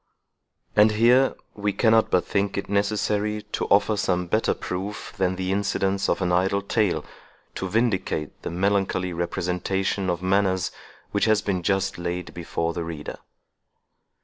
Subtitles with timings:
[0.75, 5.51] And here we cannot but think it necessary to offer some better proof than the
[5.51, 7.05] incidents of an idle tale,
[7.53, 10.71] to vindicate the melancholy representation of manners
[11.11, 13.19] which has been just laid before the reader.